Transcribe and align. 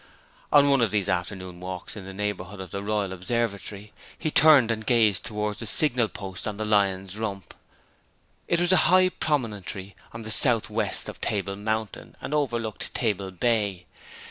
On 0.51 0.67
one 0.67 0.81
of 0.81 0.89
these 0.89 1.07
afternoon 1.07 1.59
walks 1.59 1.95
in 1.95 2.05
the 2.05 2.11
neighbourhood 2.11 2.59
of 2.59 2.71
the 2.71 2.81
Royal 2.81 3.13
Observatory 3.13 3.93
he 4.17 4.31
turned 4.31 4.71
and 4.71 4.83
gazed 4.83 5.23
towards 5.23 5.59
the 5.59 5.67
signal 5.67 6.07
post 6.07 6.47
on 6.47 6.57
the 6.57 6.65
Lion's 6.65 7.19
Rump. 7.19 7.53
This 8.49 8.59
was 8.61 8.71
a 8.71 8.77
high 8.89 9.09
promontory 9.09 9.95
to 10.11 10.23
the 10.23 10.35
north 10.43 10.71
west 10.71 11.07
of 11.07 11.21
Table 11.21 11.55
Mountain, 11.55 12.15
and 12.19 12.33
overlooked 12.33 12.91
Table 12.95 13.29
Bay. 13.29 13.85